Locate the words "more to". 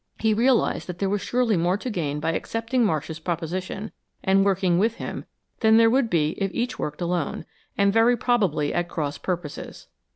1.55-1.91